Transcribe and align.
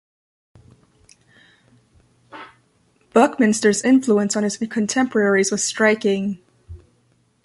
Buckminster's 3.13 3.83
influence 3.83 4.35
on 4.35 4.41
his 4.41 4.57
contemporaries 4.57 5.51
was 5.51 5.63
striking. 5.63 6.39